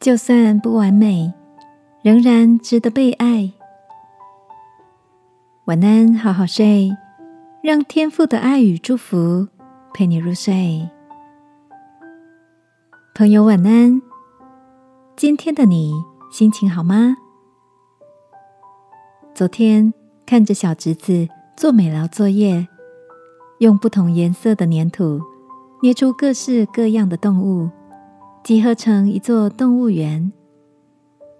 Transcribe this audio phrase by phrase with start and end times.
[0.00, 1.30] 就算不完美，
[2.02, 3.52] 仍然值得被爱。
[5.66, 6.90] 晚安，好好睡，
[7.62, 9.46] 让天赋的爱与祝福
[9.92, 10.88] 陪你入睡。
[13.14, 14.00] 朋友，晚安。
[15.16, 15.92] 今天的你
[16.32, 17.18] 心情好吗？
[19.34, 19.92] 昨天
[20.24, 22.66] 看着小侄子做美劳作业，
[23.58, 25.20] 用不同颜色的粘土
[25.82, 27.68] 捏出各式各样的动物。
[28.42, 30.32] 集合成一座动物园。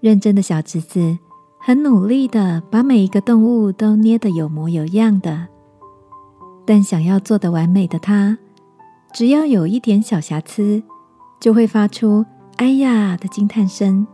[0.00, 1.18] 认真的小侄子
[1.58, 5.48] 很努力的把每一个动物都捏得有模有样的，
[6.66, 8.38] 但想要做的完美的他，
[9.12, 10.82] 只要有一点小瑕疵，
[11.38, 12.24] 就会发出
[12.56, 14.06] “哎呀”的惊叹声。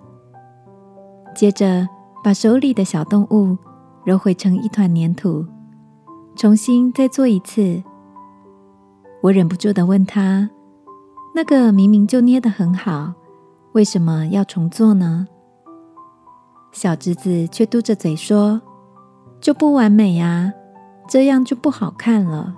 [1.35, 1.87] 接着
[2.25, 3.57] 把手里的小动物
[4.05, 5.45] 揉回成一团粘土，
[6.35, 7.83] 重新再做一次。
[9.23, 10.49] 我忍不住的问他。
[11.37, 13.13] 那个明明就捏得很好，
[13.73, 15.29] 为什么要重做呢？
[16.73, 18.59] 小侄子却嘟着嘴说
[19.39, 20.51] ：“就不完美呀，
[21.07, 22.55] 这样就不好看了。”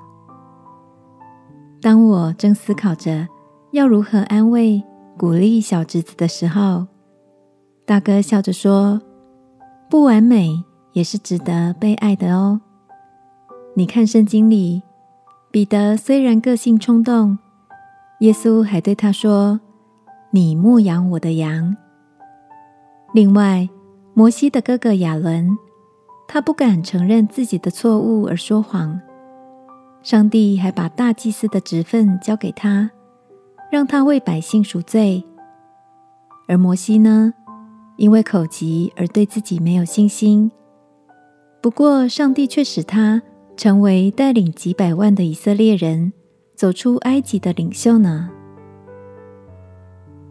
[1.83, 3.27] 当我正思考着
[3.73, 4.81] 要如何安慰、
[5.17, 6.87] 鼓励小侄子的时候，
[7.84, 9.03] 大哥笑着说
[9.91, 10.62] ：“不完美
[10.93, 12.61] 也是值得被爱的哦。
[13.75, 14.84] 你看圣经里，
[15.51, 17.39] 彼得虽然个性冲动。”
[18.20, 19.61] 耶稣还对他说
[20.33, 21.77] ：“你牧养我的羊。”
[23.14, 23.69] 另外，
[24.12, 25.56] 摩西的哥哥亚伦，
[26.27, 29.00] 他不敢承认自己的错误而说谎，
[30.02, 32.91] 上帝还把大祭司的职分交给他，
[33.70, 35.25] 让他为百姓赎罪。
[36.48, 37.32] 而摩西呢，
[37.97, 40.50] 因为口疾而对自己没有信心。
[41.62, 43.22] 不过，上帝却使他
[43.56, 46.12] 成为带领几百万的以色列人。
[46.59, 48.28] 走出埃及的领袖呢？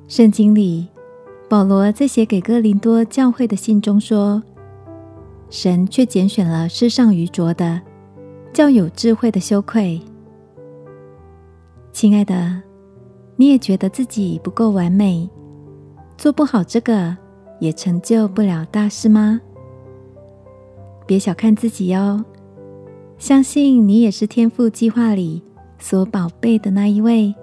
[0.09, 0.85] 圣经里，
[1.47, 4.43] 保罗在写给哥林多教会的信中说
[5.49, 7.79] ：“神却拣选了世上愚拙的，
[8.51, 10.01] 叫有智慧的羞愧。”
[11.95, 12.61] 亲爱的，
[13.37, 15.29] 你也觉得自己不够完美，
[16.17, 17.15] 做不好这个，
[17.61, 19.39] 也成就不了大事吗？
[21.05, 22.21] 别小看自己哟，
[23.17, 25.41] 相信你也是天赋计划里。
[25.79, 27.33] 所宝贝的那一位，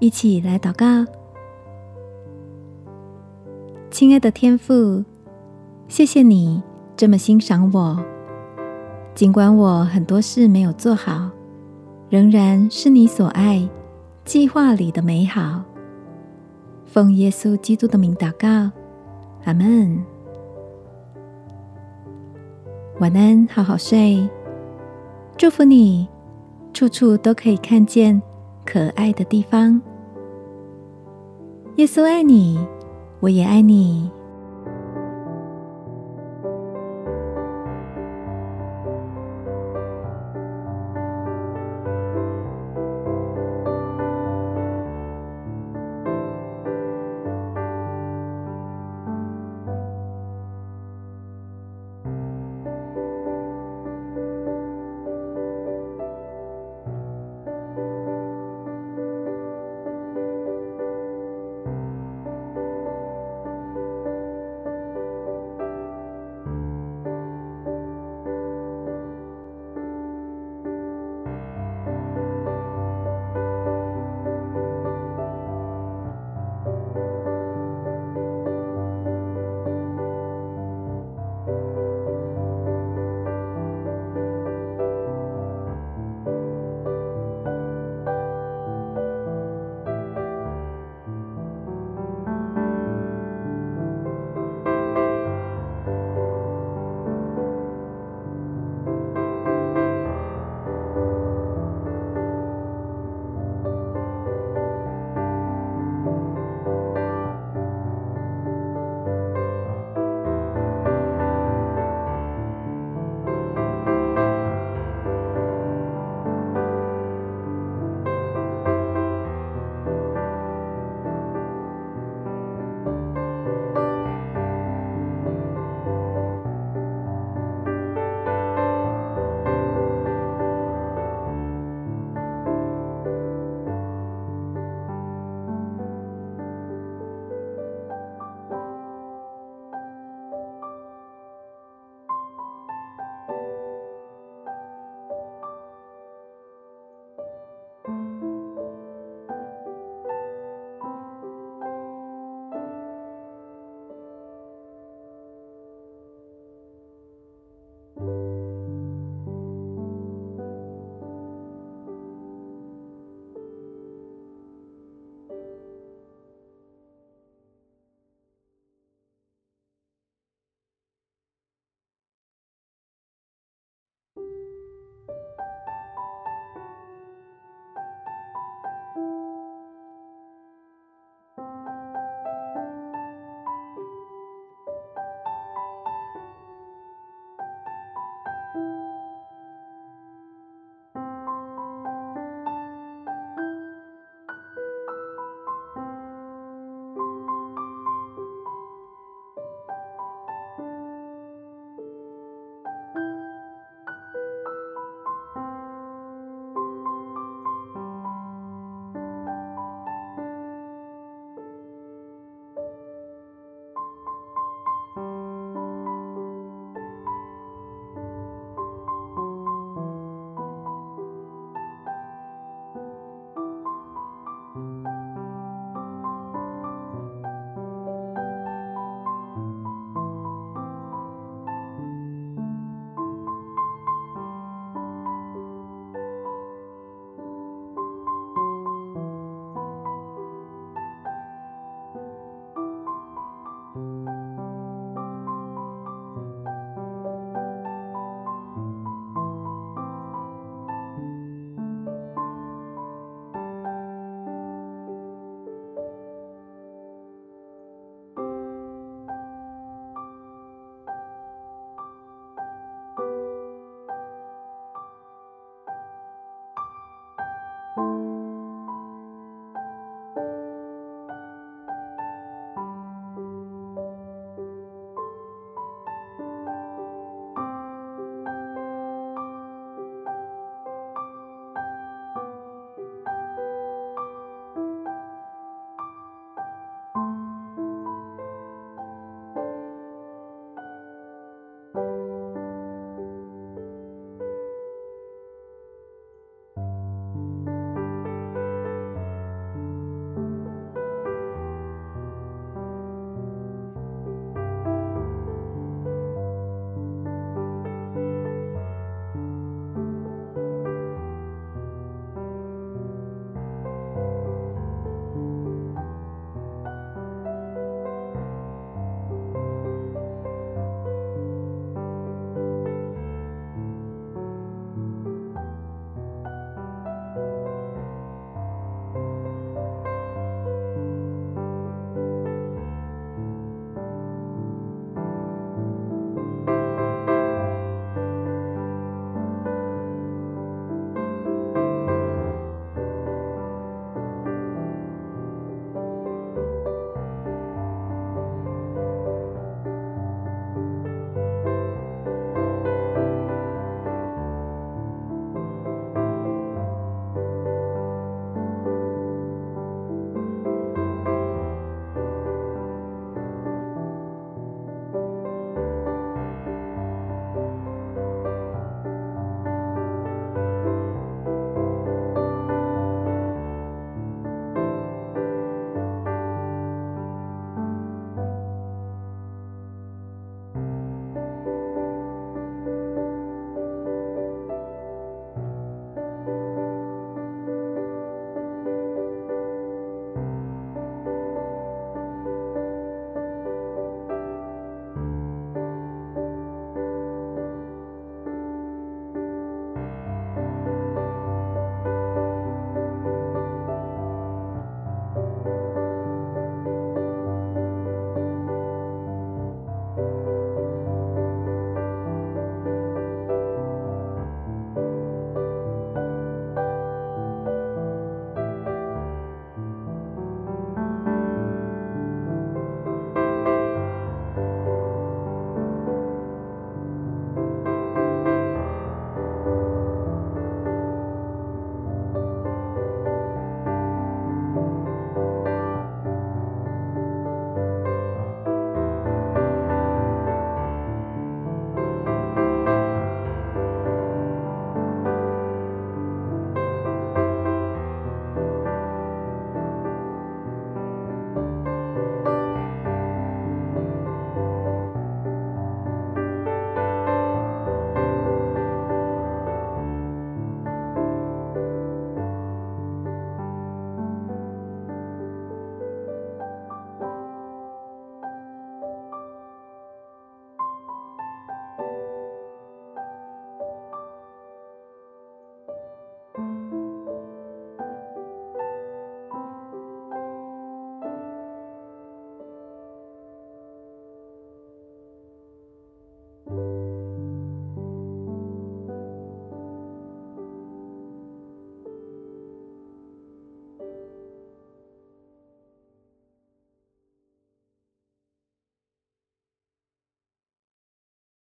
[0.00, 1.10] 一起来祷告。
[3.90, 5.04] 亲爱的天父，
[5.88, 6.62] 谢谢你
[6.96, 8.04] 这么欣赏我，
[9.14, 11.30] 尽管我很多事没有做好，
[12.10, 13.66] 仍然是你所爱
[14.24, 15.62] 计划里的美好。
[16.84, 18.70] 奉耶稣基督的名祷告，
[19.44, 20.04] 阿门。
[22.98, 24.28] 晚安，好好睡，
[25.36, 26.08] 祝福你。
[26.76, 28.20] 处处都可以看见
[28.66, 29.80] 可爱的地方。
[31.76, 32.58] 耶稣爱你，
[33.18, 34.10] 我也爱你。